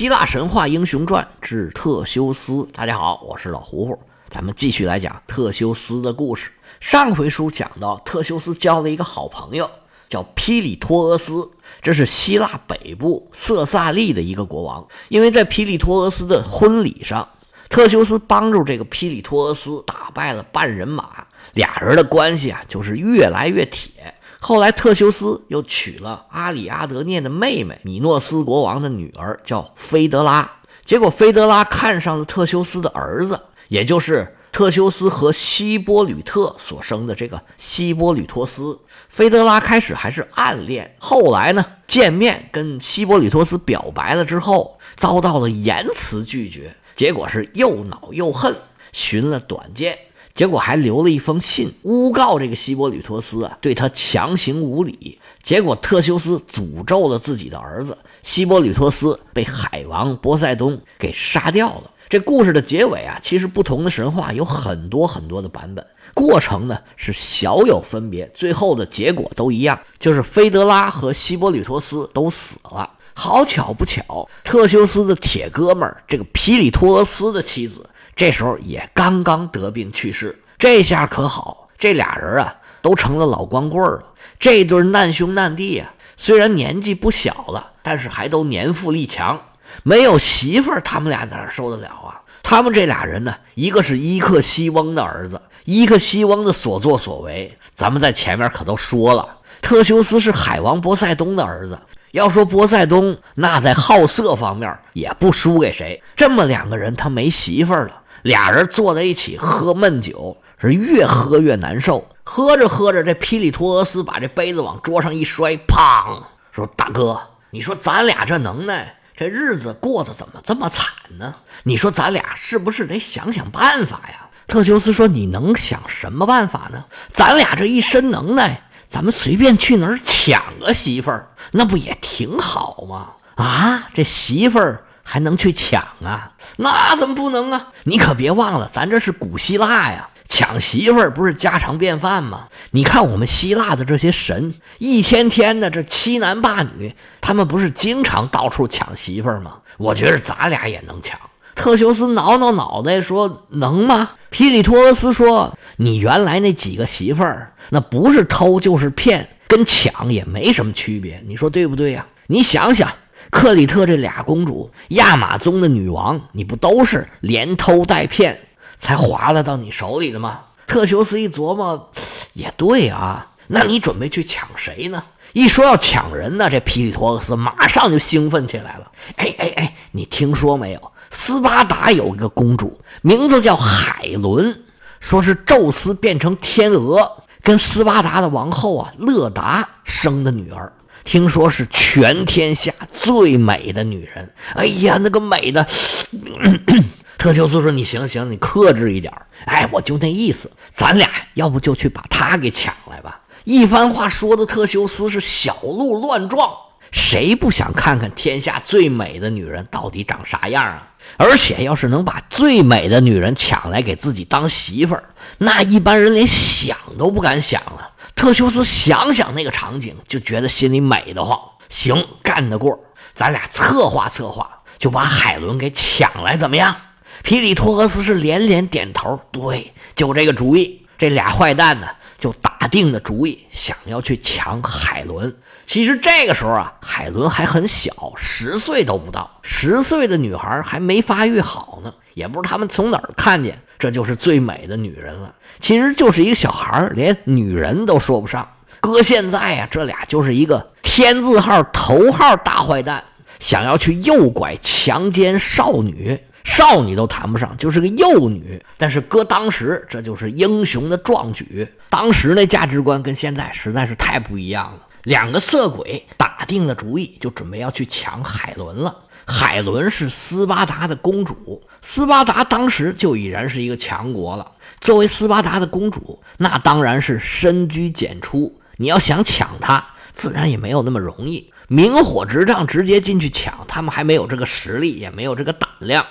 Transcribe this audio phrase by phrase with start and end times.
[0.00, 2.66] 希腊神话英雄传之特修斯。
[2.72, 6.50] 大家好，我是老胡胡，咱们继续来讲特修斯的故事。
[6.80, 9.70] 上回书讲到，特修斯交了一个好朋友，
[10.08, 11.50] 叫皮里托俄斯，
[11.82, 14.88] 这是希腊北部色萨利的一个国王。
[15.10, 17.28] 因为在皮里托俄斯的婚礼上，
[17.68, 24.14] 特修斯帮助这个皮里托俄斯打败了半人马，俩人的关系啊就是越来越铁。
[24.42, 30.50] 后来，特修斯又娶了阿里阿德涅的妹妹米诺斯国王的女儿，叫菲德拉。
[30.84, 38.80] 结果，菲德拉看上了特修斯的儿子，也就是特修斯和希波吕特所生的这个希波吕托斯。
[39.10, 48.56] 菲德拉开始还是暗恋，后来呢，见面跟希波吕托斯表白了之后，遭到了严词拒绝，结果是又恼又恨，
[48.92, 49.98] 寻了短见。
[50.40, 55.18] 结果还留了一封信，诬告这个希波吕托斯啊，对他强行无礼。
[55.42, 61.90] 结果特修斯诅咒了自己的儿子，希波吕托斯被海王波塞冬给杀掉了。
[62.08, 72.88] 这故事的结尾啊，其实不同的神话有很多很多的版本，过程呢是小有分别，最后的结果都一样，就是菲德拉和希波吕托斯都死了。
[73.12, 77.86] 好巧不巧，特修斯的铁哥们儿这个皮里托斯的妻子。
[78.14, 84.04] 这时候也刚刚得病去世，这下可好，这俩人啊都成了老光棍了。
[84.38, 89.40] 这对难兄难弟啊，虽然年纪不小了，但是还都年富力强，
[89.82, 92.20] 没有媳妇儿，他们俩哪受得了啊？
[92.42, 99.36] 他们这俩人呢，一个是伊克西翁的儿子，伊克西翁的所作所为，咱们在前面可都说了。
[99.60, 101.78] 特修斯是海王波塞冬的儿子，
[102.12, 106.02] 要说波塞冬，那在好色方面也不输给谁。
[106.16, 107.99] 这么两个人，他没媳妇儿了。
[108.22, 112.06] 俩人坐在一起喝闷酒，是越喝越难受。
[112.22, 116.22] 喝着喝着，这皮里托俄斯把这杯子往桌上一摔，砰！
[116.52, 120.86] 说：“大哥，你说咱俩这能耐，这日子过得怎么这么惨
[121.18, 121.34] 呢？
[121.64, 126.84] 你说咱俩是不是得想想办法呀？”特修斯说：“你能想什么办法呢？
[127.12, 133.12] 咱俩这一身能耐，咱们随便去哪儿抢个媳妇儿，那不也挺好吗？
[133.36, 136.30] 啊，这媳妇儿。”还能去抢啊？
[136.58, 137.66] 那怎么不能啊？
[137.82, 142.46] 你可别忘了，咱这是古希腊呀，抢媳妇儿不是家常便饭吗？
[142.70, 149.56] 你看我们希腊的这些神，一天天的这欺男霸女，他们不是经常到处抢媳妇儿吗？
[149.78, 151.18] 我觉得咱俩也能抢。
[151.56, 162.06] 特修斯挠挠脑袋说：“能吗？”皮里托俄斯说：“你原来那几个媳妇儿，那不是偷就是骗，跟抢也没什么区别，你说对不对呀？
[162.28, 162.88] 你想想。”
[163.30, 168.38] 克里特这俩公主，亚马宗的女王，你不都是连偷带骗
[168.78, 170.40] 才划拉到你手里的吗？
[170.66, 171.90] 特修斯一琢磨，
[172.32, 175.02] 也对啊，那你准备去抢谁呢？
[175.32, 178.90] 一说要抢人呢，这皮里托克斯马上就兴奋起来了。
[179.16, 180.92] 哎哎哎，你听说没有？
[181.12, 184.62] 斯巴达有一个公主，名字叫海伦，
[184.98, 190.72] 说是宙斯变成天鹅，跟斯巴达的王后啊勒达生的女儿。
[191.04, 195.66] 听说是全天下最美的女人，哎呀，那个美的！
[197.18, 199.12] 特修斯说：“你行行，你克制一点
[199.44, 206.50] 哎，我就那意思，咱俩要不就去把她给抢来吧。”一番话说的特修斯是小鹿乱撞，
[206.90, 210.89] 谁不想看看天下最美的女人到底长啥样啊？
[211.16, 215.04] 而且要是能把最美的女人抢来给自己当媳妇儿，
[215.38, 217.90] 那一般人连想都不敢想了。
[218.14, 221.38] 特修斯想想那个场景，就觉得心里美得慌。
[221.68, 222.78] 行，干得过，
[223.14, 226.74] 咱俩策划策划，就把海伦给抢来，怎么样？
[227.22, 230.86] 皮里托俄斯是连连点头，对，就这个主意。
[230.98, 235.34] 这俩坏蛋呢，就打定了主意，想要去抢海伦。
[235.70, 239.38] 其实这个时候啊，海伦还很小，十岁都不到。
[239.40, 245.32] 十岁的女孩还没发育好呢，也不知道他们从哪儿看见，这就是最美的女人了。
[245.60, 248.48] 其实就是一个小孩连女人都说不上。
[248.80, 253.04] 搁现在呀，这俩就是一个天字号头号大坏蛋，
[253.38, 258.60] 想要去诱拐、强奸少女，少女都谈不上，就是个幼女。
[258.76, 261.68] 但是搁当时，这就是英雄的壮举。
[261.88, 264.80] 当时那价值观跟现在实在是太不一样了。
[265.04, 268.96] 两个色鬼打定了主意，就准备要去抢海伦了。
[269.26, 274.52] 海伦是斯巴达的公主，斯巴达当时就已然是一个强国了。
[274.80, 278.60] 作为斯巴达的公主，那当然是深居简出。
[278.76, 281.52] 你要想抢她，自然也没有那么容易。
[281.68, 286.04] 明火执仗，直接进去抢，他们还没有这个实力，也没有这个胆量。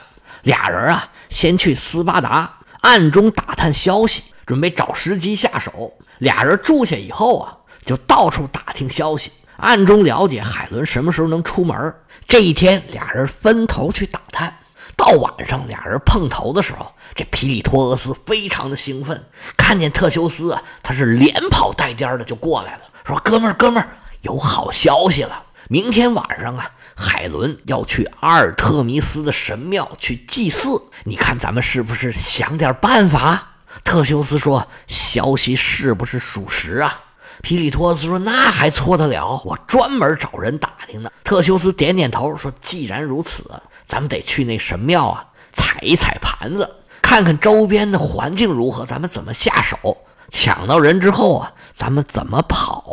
[0.43, 5.93] 俩人啊，先去斯巴达暗中打探消息，准备找时机下手。
[6.19, 7.57] 俩人住下以后啊。
[7.89, 11.95] 就到处打听消息，暗中了解海伦什么时候能出门。
[12.27, 14.55] 这一天，俩人分头去打探。
[14.95, 19.25] 到晚上，俩人碰头的时候，这皮里托俄斯非常的兴奋，
[19.57, 23.89] 看见特修斯啊，他是连跑带颠的就过来了，说：“哥们儿，哥们儿，
[24.21, 25.41] 有好消息了！
[25.67, 33.47] 明天晚上啊，海伦要去阿尔特弥斯的神庙去祭祀，你看咱们是不是想点办法？”
[33.83, 37.01] 特修斯说：“消息是不是属实啊？”
[37.41, 39.41] 皮里托斯说：“那还错得了？
[39.45, 43.43] 我专门找人打听的。”特修斯点点头说：“既然如此。”
[43.85, 46.69] 咱们得去那神庙啊，踩一踩盘子，
[47.01, 49.97] 看看周边的环境如何，咱们怎么下手？
[50.29, 52.85] 抢到人之后啊，咱们怎么跑？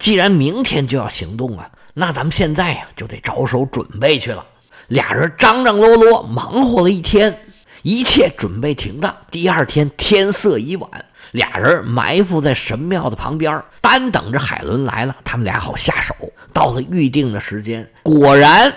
[0.00, 4.44] 既然明天就要行动啊，那咱们现在呀就得着手准备去了。
[4.88, 7.38] 俩人张张罗罗忙活了一天，
[7.82, 9.14] 一切准备停当。
[9.30, 10.90] 第二天天色已晚，
[11.32, 16.14] 俩人埋伏在神庙的旁边，单等着海伦来了，他们俩好下手。
[16.52, 18.72] 到了预定的时间，果然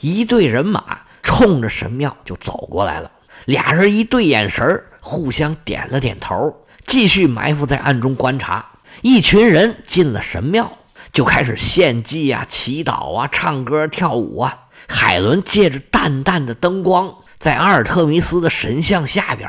[0.00, 0.98] 一队人马。
[1.22, 3.10] 冲着神庙就走过来了，
[3.44, 8.64] 俩人一对眼神互相点了点头，继续埋伏在暗中观察。
[9.02, 10.78] 一群人进了神庙，
[11.12, 14.58] 就开始献祭啊、祈祷啊、唱歌跳舞啊。
[14.88, 19.48] 海伦借着淡淡的灯光，在阿尔特弥斯的神像下边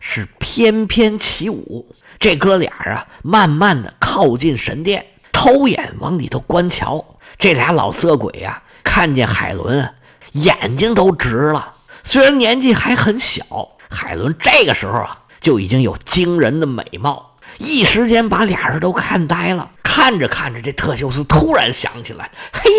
[0.00, 1.94] 是翩翩起舞。
[2.22, 7.04] 这哥俩啊，慢慢的靠近神殿，偷眼往里头观瞧。
[7.36, 9.92] 这俩老色鬼呀，看见海伦。
[10.30, 11.74] 眼睛都直了，
[12.04, 13.44] 虽然年纪还很小，
[13.90, 19.68] 海伦这个时候啊就已经有惊人的美貌，一时间把俩人都看呆了。
[19.82, 22.70] 看着看着，这特修斯突然想起来：“嘿，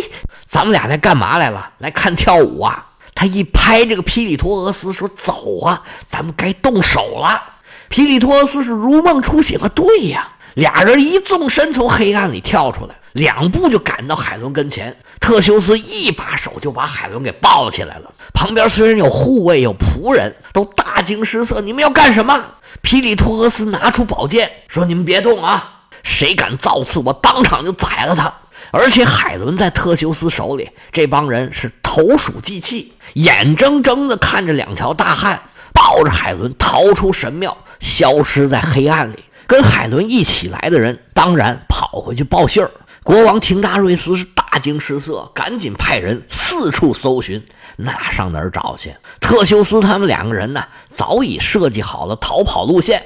[0.48, 1.74] 咱们俩来干嘛来了？
[1.80, 7.44] 来看跳舞啊！”他一拍这个皮里托俄斯说：“走啊，咱们该动手了。”
[7.94, 14.98] 皮里托斯是如梦初醒啊，对呀，俩人一纵身从黑暗里跳出来，两步就赶到海伦跟前。
[15.20, 18.12] 特修斯一把手就把海伦给抱起来了。
[18.34, 21.62] 旁边虽然有护卫、有仆人，都大惊失色。
[21.62, 22.44] 你们要干什么？
[22.82, 25.82] 皮里托斯拿出宝剑说：“你们别动啊！
[26.02, 28.34] 谁敢造次，我当场就宰了他。”
[28.74, 35.40] 而且海伦在特修斯手里，这帮人是投鼠忌器，眼睁睁地看着两条大汉
[35.94, 39.24] 抱着海伦逃出神庙，消失在黑暗里。
[39.46, 42.72] 跟海伦一起来的人当然跑回去报信儿。
[43.04, 47.46] 国王廷达瑞斯是大惊失色，赶紧派人四处搜寻。
[47.76, 48.96] 那上哪儿找去？
[49.20, 53.04] 特修斯他们两个人呢，早已设计好了逃跑路线。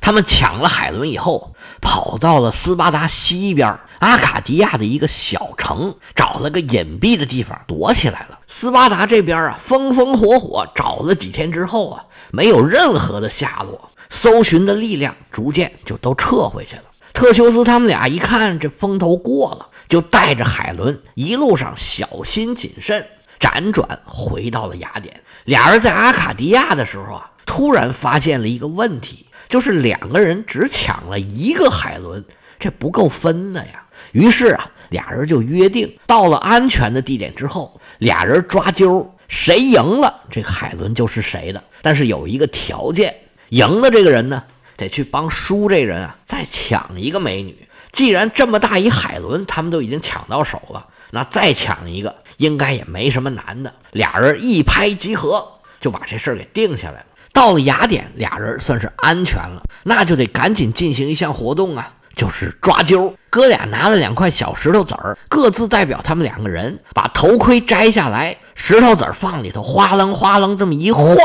[0.00, 8.38] 他们抢了海伦以后，跑到了斯巴达西边阿卡迪亚的一个小城，找了个隐蔽的地方躲起来了。
[8.48, 16.82] 斯巴达这边啊，风风火火找了几天之后啊，没有任何的下落，搜寻的力量逐渐就都撤回去了。
[17.12, 23.06] 特修斯他们俩一看这风头过了，就带着海伦一路上小心谨慎，
[23.38, 25.14] 辗转回到了雅典。
[25.44, 32.24] 俩人在阿卡迪亚的时候啊，突然发现了一个问题，就是两个人只抢了一个海伦，
[32.58, 33.84] 这不够分的呀。
[34.12, 41.62] 于是啊，俩人就约定，到了安全的地点之后，俩人抓阄，谁赢了，这海伦就是谁的。
[41.82, 43.14] 但是有一个条件，
[43.50, 44.42] 赢的这个人呢。
[44.76, 47.54] 得去帮输这人啊，再抢一个美女。
[47.92, 53.70] 既然这么大一海伦，他们都已经抢到手了，那再抢一个应该也没什么难的。
[53.92, 55.46] 俩人一拍即合，
[55.80, 57.06] 就把这事儿给定下来了。
[57.30, 63.14] 到了雅典，俩人算是安全了，那就得赶紧进行一项活动啊，就是抓阄。
[63.28, 71.16] 哥俩拿了两块小石头子儿，各自代表他们两个人，把头盔摘下来，石头子儿放里头，哗楞哗楞这么一晃。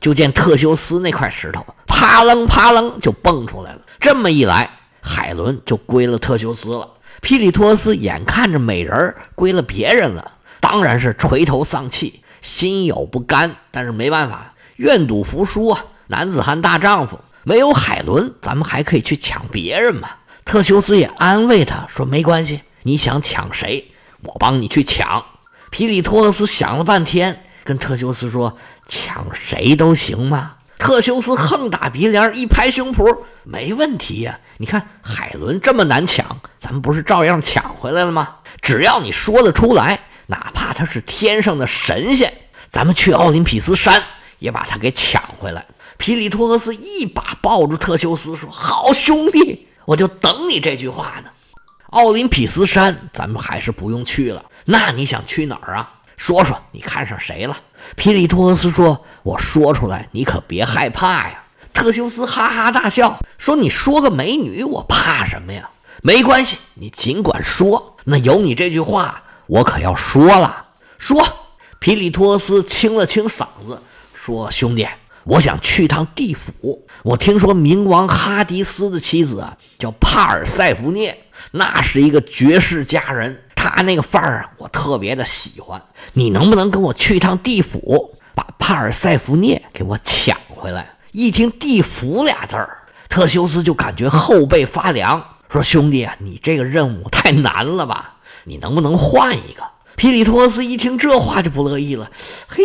[0.00, 3.80] 就见特修斯那块石头啪楞啪楞就蹦出来了。
[3.98, 4.70] 这么一来，
[5.02, 6.88] 海伦就归了特修斯了。
[7.20, 13.54] 皮里托斯眼看着美人儿归了别人了，当然是垂头丧气，心有不甘。
[13.70, 15.84] 但是没办法，愿赌服输啊！
[16.06, 20.08] 男子汉大丈夫，没有海伦，咱们还可以去抢别人嘛。
[20.50, 23.92] 特修斯也安慰他说：“没关系，你想抢谁，
[24.24, 25.24] 我帮你去抢。”
[25.70, 27.44] 皮里托斯想了半天。
[27.62, 34.40] 跟特修斯说：“抢谁都行吗？”特修斯横打鼻梁，一拍胸脯：“没问题呀！
[34.58, 38.38] 你看海伦这么难抢，咱们不是照样抢回来了吗？
[38.60, 42.34] 只要你说得出来，哪怕他是天上的神仙，
[42.68, 44.02] 咱们去奥林匹斯山
[44.40, 45.64] 也把他给抢回来。”
[45.96, 51.30] 皮里托斯一把抱住特修斯，说：“好兄弟，我就等你这句话呢。
[51.88, 57.56] 奥林匹斯山咱们还是不用去了，那你想去哪儿啊？”说说你看上谁了？
[57.96, 61.42] 皮里托斯说：“我说出来，你可别害怕呀。”
[61.74, 65.68] 特修斯哈哈大笑说：“你说个美女，我怕什么呀？”
[66.02, 67.96] 没关系，你尽管说。
[68.04, 70.66] 那有你这句话，我可要说了。
[70.98, 71.26] 说，
[71.80, 73.82] 皮里托斯清了清嗓子，
[74.14, 74.86] 说：“兄弟，
[75.24, 76.86] 我想去趟地府。
[77.02, 83.42] 我听说冥王哈迪斯的妻子啊，叫帕尔塞福涅，那是一个绝世佳人。
[83.54, 85.82] 她那个范儿啊，我特别的喜欢。
[86.14, 95.22] 你能不能跟我去趟地府，把帕尔塞福涅给我抢回来？”一听“地府”俩字儿，特修斯就感觉后背发凉。
[95.50, 98.18] 说兄弟啊，你这个任务太难了吧？
[98.44, 99.64] 你能不能换一个？
[100.00, 102.10] 皮里托斯一听这话就不乐意了。
[102.48, 102.64] 嘿，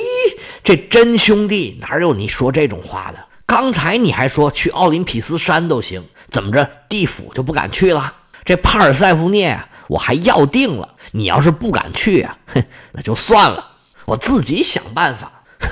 [0.63, 3.19] 这真兄弟哪有你说这种话的？
[3.45, 8.13] 刚才你还说去奥林匹斯山都行，怎么着地府就不敢去了？
[8.45, 10.95] 这帕尔塞福涅啊，我还要定了。
[11.11, 12.63] 你要是不敢去啊，哼，
[12.93, 13.67] 那就算了，
[14.05, 15.43] 我自己想办法。
[15.59, 15.67] 哼！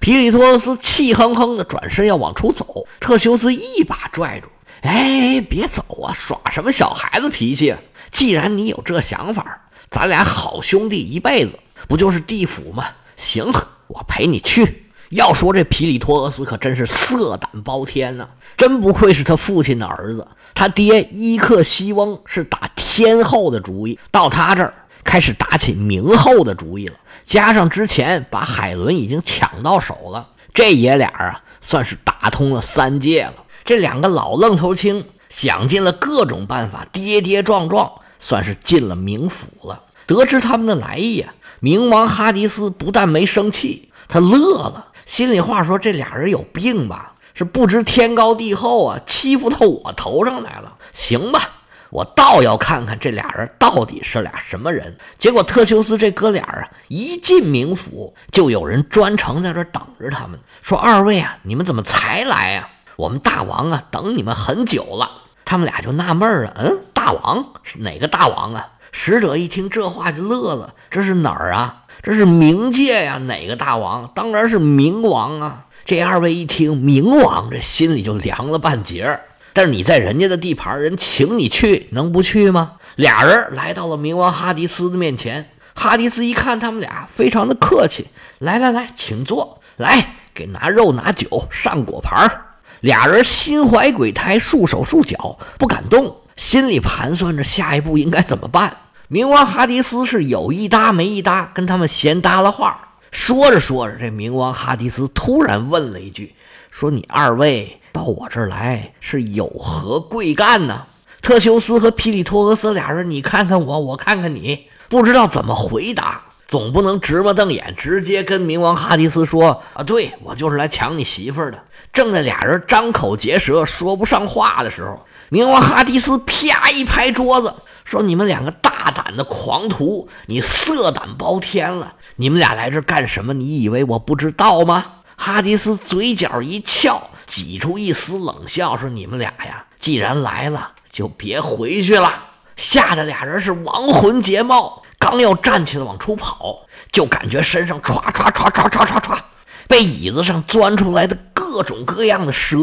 [0.00, 4.48] 皮里托斯气哼哼的转身要往出走，特修斯一把拽住。
[4.80, 6.14] 哎，别走啊！
[6.14, 7.74] 耍什么小孩子脾气？
[8.12, 12.84] 既然你有这想法，咱俩好兄弟一辈子，不就是地府吗？
[13.16, 13.50] 行，
[13.88, 14.86] 我陪你去。
[15.10, 18.26] 要说这皮里托俄斯可真是色胆包天呐，
[18.56, 20.26] 真不愧是他父亲的儿子。
[20.54, 26.94] 他爹伊克西翁是打天后的主意，到他这儿开始打起明后的主意了。
[27.24, 33.34] 加上之前把海伦已经抢到手了，这爷俩啊，算是打通了三界了。
[33.64, 37.92] 这两个老愣头青想尽了各种办法，跌跌撞撞，
[38.22, 39.82] 算是进了冥府了。
[40.06, 47.14] 得知他们的来意啊，冥王哈迪斯不但没生气，他乐了，心里话说：这俩人有病吧？
[47.34, 50.76] 是不知天高地厚啊，欺负到我头上来了。
[50.92, 51.50] 行吧，
[51.90, 54.96] 我倒要看看这俩人到底是俩什么人。
[55.18, 65.10] 结果特修斯这哥俩啊，一进冥府，就有人专程在这等着他们，说：“二位啊，你们怎么才来呀？”我们大王啊，等你们很久了。
[65.52, 68.70] 他们俩就纳闷啊，嗯，大王是哪个大王啊？
[68.90, 71.84] 使者一听这话就乐了，这是哪儿啊？
[72.02, 74.10] 这是冥界呀，哪个大王？
[74.14, 75.66] 当然是冥王啊！
[75.84, 79.24] 这二位一听冥王，这心里就凉了半截儿。
[79.52, 82.76] 但是你在人家的地盘，人请你去，能不去吗？
[82.96, 88.06] 俩人来到了冥王哈迪斯的面前，哈迪斯一看他们俩，非常的客气，
[88.38, 92.46] 来来来，请坐，来给拿肉拿酒上果盘儿。
[92.82, 98.76] 俩人心怀鬼胎，束手束脚，不敢动，心里盘算着下一步应该怎么办。
[99.08, 102.96] 冥王哈迪斯是有一搭没一搭，跟他们闲搭了话。
[103.12, 106.34] 说着说着，这冥王哈迪斯突然问了一句
[106.72, 110.86] ：“说你二位到我这儿来是有何贵干呢？”
[111.22, 116.22] 特修斯和皮里托俄斯俩人，你看看我，我看看你，不知道怎么回答。
[116.52, 121.58] 总不能直目瞪眼，直接跟冥王哈迪斯说：“啊，对我就是来抢你媳妇儿的。”
[121.94, 127.54] 正在俩人张口结舌说不上话的时候，冥王哈迪斯啪一拍桌子，
[127.86, 131.94] 说：“你们两个大胆的狂徒，你色胆包天了！
[132.16, 133.32] 你们俩来这干什么？
[133.32, 134.84] 你以为我不知道吗？”
[135.16, 144.82] 哈迪斯嘴角一翘，挤出一丝冷笑，说：“你们俩呀，既然来了，就别回去了。”吓得俩人是亡魂皆冒。
[145.02, 146.60] 刚要站起来往出跑，
[146.92, 149.18] 就感觉身上唰唰唰唰唰唰唰，
[149.66, 152.58] 被椅子上钻出来的各种各样的蛇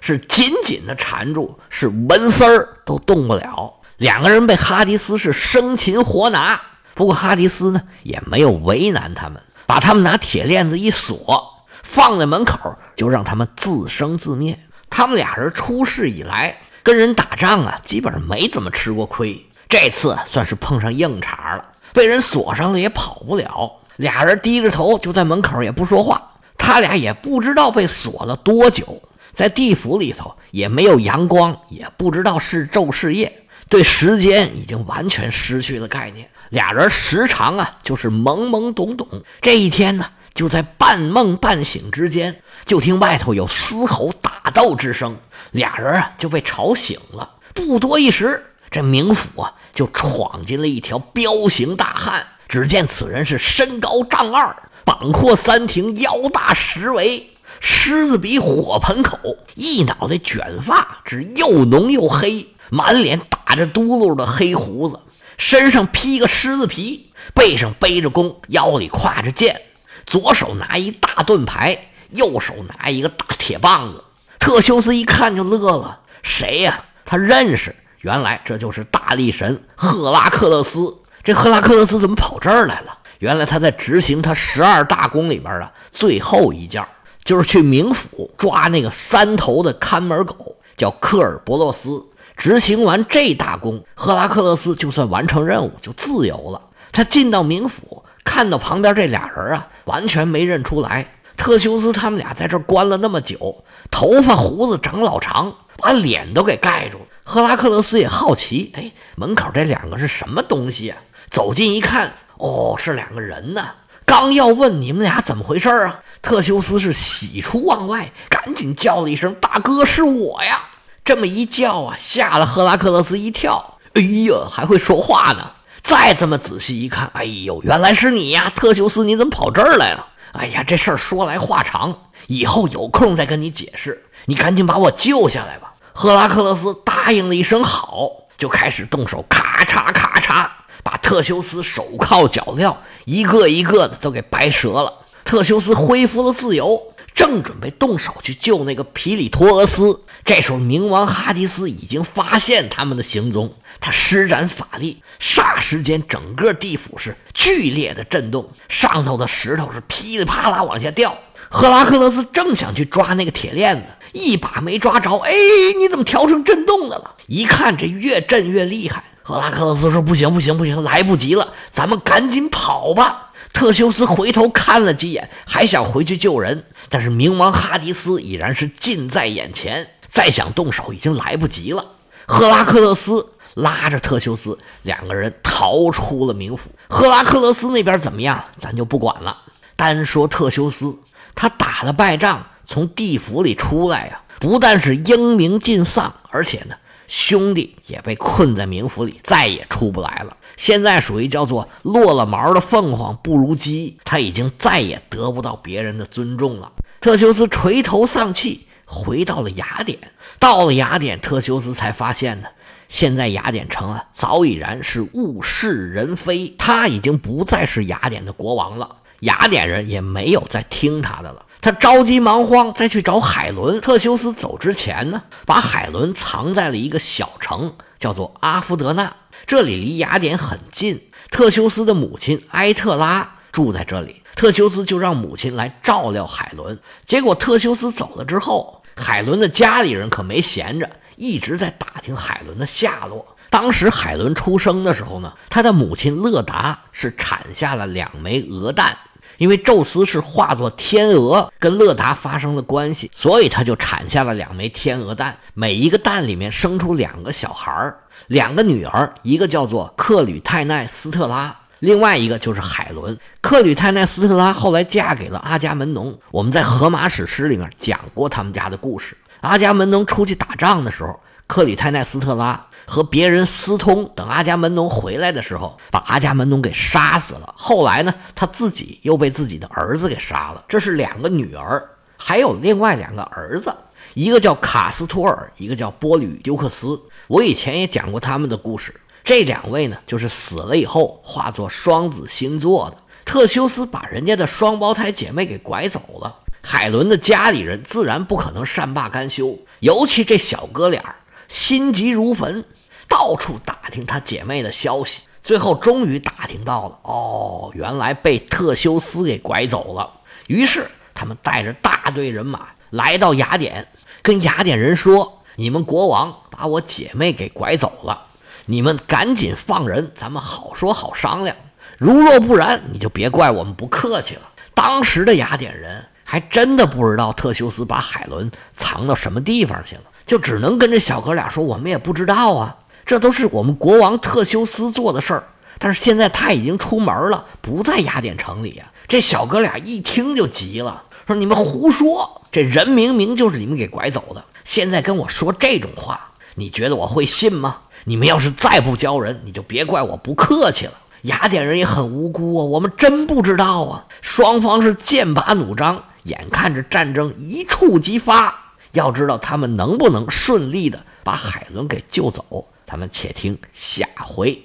[0.00, 3.74] 是紧紧的缠住，是纹丝儿都动不了。
[3.98, 6.58] 两个人被哈迪斯是生擒活拿，
[6.94, 14.58] 不过哈迪斯呢也没有为难他们，把他们拿铁链子一锁，放在门口，就让他们自生自灭。
[14.88, 21.66] 他们俩人出世以来跟人打仗啊，基本上没怎么吃过亏，这次算是碰上硬茬了。
[21.92, 26.28] 被人锁上了也跑不了，俩人低着头就在门口也不说话。
[26.56, 29.02] 他俩也不知道被锁了多久，
[29.34, 33.32] 在地府里头也没有阳光，也不知道是昼是夜，
[33.68, 36.28] 对时间已经完全失去了概念。
[36.50, 39.08] 俩人时常啊就是懵懵懂懂。
[39.40, 45.16] 这一天呢，就在半梦半醒之间，就听外头有嘶吼打斗之声，
[45.50, 47.28] 俩人啊就被吵醒了。
[47.52, 48.40] 不多一时。
[48.72, 52.26] 这冥府啊，就闯进了一条彪形大汉。
[52.48, 59.18] 只见此人是身高丈二，膀阔三庭，腰大十围，狮子鼻，火盆口，
[59.54, 64.98] 一脑袋卷发，只又浓又黑，满脸打着嘟噜的黑胡子，
[65.36, 69.60] 身上披个狮子皮，背上背着弓，腰里挎着剑，
[70.06, 74.02] 左手拿一大盾牌，右手拿一个大铁棒子。
[74.38, 76.84] 特修斯一看就乐了，谁呀？
[77.04, 77.74] 他认识。
[78.02, 80.98] 原来这就是大力神赫拉克勒斯。
[81.22, 82.98] 这赫拉克勒斯怎么跑这儿来了？
[83.20, 86.84] 原来他在执行他十二大功里边的最后一件，
[87.22, 92.04] 就是去冥府抓那个三头的看门狗，叫科尔伯洛斯。
[92.36, 96.60] 执行完这大功，赫拉克勒斯就算完成任务，就自由了。
[96.90, 101.06] 他进到冥府，看到旁边这俩人啊，完全没认出来。
[101.36, 107.04] 特修斯他们俩在这关了那么久，头发胡子长老长，把脸都给盖住了。
[107.24, 110.98] 赫拉克勒斯也好奇，哎，门口这两个是什么东西啊？
[111.30, 113.68] 走近一看，哦，是两个人呢。
[114.04, 120.60] 刚要问你们俩怎么回事啊，特修斯是喜出望外，赶紧叫了一声：“大哥，是我呀！”
[121.04, 123.78] 这么一叫啊，吓了赫拉克勒斯一跳。
[123.94, 125.52] 哎呀，还会说话呢！
[125.82, 130.06] 再这么仔细一看，哎呦，原来是你呀，特修斯，你怎么跑这儿来了？
[130.32, 134.04] 哎呀，这事儿说来话长，以后有空再跟你解释。
[134.26, 135.71] 你赶紧把我救下来吧。
[135.92, 140.48] 赫拉克勒斯答应了一声好，就开始动手，咔嚓咔嚓。
[140.84, 144.92] 把特修斯手铐脚镣一个一个的都给掰折了。
[145.24, 161.16] 特修斯恢复了自由，正准备动手去救那个皮里托俄斯，这时候冥王哈迪斯已经发现他们的行踪，他施展法力，霎时间整个地府是剧烈的震动，上头的石头是噼里啪啦往下掉。
[161.48, 165.16] 赫拉克勒斯正想去抓那个铁链子，一把没抓着。
[165.18, 165.32] 哎，
[165.78, 167.16] 你怎么调成震动的了？
[167.26, 169.04] 一看这越震越厉害。
[169.22, 181.84] 赫拉克勒斯说：“不行，不行，不行，来不及了，咱们赶紧跑吧！”特修斯回头看了几眼，还想回去救人，但是冥王哈迪斯已然是近在眼前，再想动手已经来不及了。
[182.26, 186.70] 赫拉克勒斯拉着特修斯，两个人逃出了冥府。
[186.88, 189.36] 赫拉克勒斯那边怎么样，咱就不管了。
[189.76, 190.98] 单说特修斯，
[191.34, 196.74] 他打了败仗，从地府里出来呀，不但是英名尽丧，而且呢。
[197.08, 200.34] 兄弟也被困在冥府里，再也出不来了。
[200.56, 206.72] 现在属于叫做落了毛的凤凰不如鸡，他已经再也得不到别人的尊重了。
[207.02, 209.98] 特修斯垂头丧气，回到了雅典。
[210.38, 212.48] 到了雅典，特修斯才发现呢，
[212.88, 218.96] 现在雅典城啊，早已然是物是人非，他已经不再是雅典的国王了。
[219.20, 221.44] 雅典人也没有再听他的了。
[221.62, 223.80] 他着急忙慌，再去找海伦。
[223.80, 229.14] 特修斯走之前呢，把海伦藏在了一个小城，叫做阿夫德纳。
[229.46, 231.00] 这里离雅典很近。
[231.30, 236.80] 特修斯的母亲埃特拉住在这里，特修斯就让母亲来照料海伦。
[237.06, 243.36] 结果特修斯走了之后，海伦的家里人可没闲着，一直在打听海伦的下落。
[243.50, 248.96] 当时海伦出生的时候呢，他的母亲勒达是产下了两枚鹅蛋。
[249.42, 257.96] 因为宙斯是化作天鹅跟勒达发生了关系，所以他就产下了两枚天鹅蛋，每一个蛋里面生出两个小孩儿，
[258.28, 263.18] 两个女儿，一个叫做克吕泰奈斯特拉，另外一个就是海伦。
[263.40, 269.16] 克吕泰奈斯特拉后来嫁给了阿伽门农，我们在荷马史诗里面讲过他们家的故事。
[269.40, 271.18] 阿伽门农出去打仗的时候。
[271.52, 277.54] 克里泰奈斯特拉和别人私通，等阿伽门农回来的时候，把阿伽门农给杀死了。
[277.58, 280.64] 后来呢，他自己又被自己的儿子给杀了。
[280.66, 281.86] 这是两个女儿，
[282.16, 283.70] 还有另外两个儿子，
[284.14, 286.98] 一个叫卡斯托尔，一个叫波吕丢克斯。
[287.28, 288.98] 我以前也讲过他们的故事。
[289.22, 292.96] 这两位呢，就是死了以后化作双子星座的。
[293.26, 301.14] 特修斯把人家的双胞胎姐妹给拐走了，海伦的家里人自然不可能善罢甘休，尤其这小哥俩。
[301.52, 302.64] 心急如焚，
[303.06, 306.98] 到处打听他姐妹的消息，最后终于打听到了。
[307.02, 310.10] 哦，原来被特修斯给拐走了。
[310.46, 313.86] 于是他们带着大队人马来到雅典，
[314.22, 318.28] 跟雅典人说：“你们国王把我姐妹给拐走了，
[318.64, 321.54] 你们赶紧放人，咱们好说好商量。
[321.98, 324.40] 如若不然，你就别怪我们不客气了。”
[324.74, 330.00] 当时的雅典人还真的不知道特修斯把海伦藏到什么地方去了。
[330.24, 335.44] 就只能跟这小哥俩说，我们也不知道啊，这都是我们国王特修斯做的事儿。
[335.78, 338.90] 但是现在他已经出门了，不在雅典城里呀。
[339.06, 342.40] 这小哥俩一听就急了，说：“你们胡说！
[342.50, 347.76] 这人明明就是你们给拐走的，现在跟我说这种话，你觉得我会信吗？
[348.04, 350.92] 你们要是再不交人，你就别怪我不客气了。”
[351.24, 354.06] 雅典人也很无辜啊，我们真不知道啊。
[354.22, 358.74] 双方是剑拔弩张，眼看着战争一触即发。
[358.92, 364.62] 要知道他们能不能顺利的把海伦给救走，咱们且听下回。